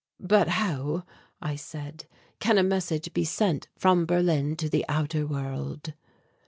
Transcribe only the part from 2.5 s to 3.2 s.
a message